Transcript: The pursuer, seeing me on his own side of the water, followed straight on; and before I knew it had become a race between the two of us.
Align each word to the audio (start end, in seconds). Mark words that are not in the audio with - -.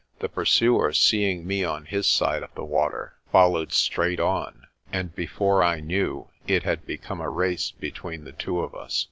The 0.17 0.29
pursuer, 0.29 0.93
seeing 0.93 1.45
me 1.45 1.63
on 1.63 1.85
his 1.85 2.07
own 2.07 2.17
side 2.25 2.41
of 2.41 2.55
the 2.55 2.63
water, 2.65 3.17
followed 3.31 3.71
straight 3.71 4.19
on; 4.19 4.65
and 4.91 5.13
before 5.15 5.61
I 5.61 5.79
knew 5.79 6.29
it 6.47 6.63
had 6.63 6.87
become 6.87 7.21
a 7.21 7.29
race 7.29 7.69
between 7.69 8.23
the 8.23 8.31
two 8.31 8.61
of 8.61 8.73
us. 8.73 8.99